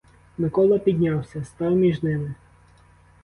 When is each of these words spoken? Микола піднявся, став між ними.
Микола 0.37 0.77
піднявся, 0.79 1.43
став 1.43 1.71
між 1.71 2.03
ними. 2.03 2.33